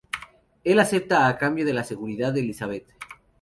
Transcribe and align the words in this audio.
Él 0.63 0.79
acepta 0.79 1.27
a 1.27 1.37
cambio 1.37 1.63
de 1.63 1.73
la 1.75 1.83
seguridad 1.83 2.33
de 2.33 2.39
Elizabeth. 2.39 2.87